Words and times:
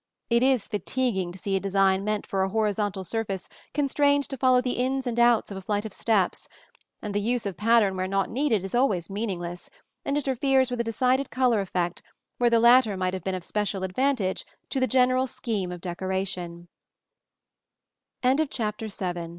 It 0.31 0.41
is 0.41 0.67
fatiguing 0.67 1.31
to 1.31 1.37
see 1.37 1.55
a 1.55 1.59
design 1.59 2.03
meant 2.03 2.25
for 2.25 2.41
a 2.41 2.49
horizontal 2.49 3.03
surface 3.03 3.47
constrained 3.71 4.27
to 4.29 4.35
follow 4.37 4.59
the 4.59 4.71
ins 4.77 5.05
and 5.05 5.19
outs 5.19 5.51
of 5.51 5.57
a 5.57 5.61
flight 5.61 5.85
of 5.85 5.93
steps; 5.93 6.49
and 7.03 7.13
the 7.13 7.21
use 7.21 7.45
of 7.45 7.55
pattern 7.55 7.95
where 7.95 8.07
not 8.07 8.27
needed 8.31 8.65
is 8.65 8.73
always 8.73 9.11
meaningless, 9.11 9.69
and 10.03 10.17
interferes 10.17 10.71
with 10.71 10.81
a 10.81 10.83
decided 10.83 11.29
color 11.29 11.61
effect 11.61 12.01
where 12.39 12.49
the 12.49 12.59
latter 12.59 12.97
might 12.97 13.13
have 13.13 13.23
been 13.23 13.35
of 13.35 13.43
special 13.43 13.83
advantage 13.83 14.43